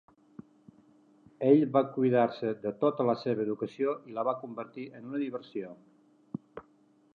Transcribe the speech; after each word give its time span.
Ell 1.49 1.61
va 1.75 1.83
cuidar-se 1.97 2.55
de 2.65 2.73
tota 2.85 3.07
la 3.11 3.15
seva 3.25 3.45
educació 3.49 3.95
i 4.13 4.17
la 4.17 4.27
va 4.31 4.35
convertir 4.41 4.89
en 5.01 5.07
una 5.13 5.23
diversió. 5.27 5.73